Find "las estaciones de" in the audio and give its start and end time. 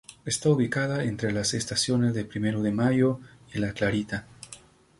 1.31-2.25